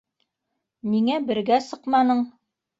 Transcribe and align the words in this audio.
Ниңә 0.95 1.19
бергә 1.29 1.61
сыҡманың? 1.69 2.27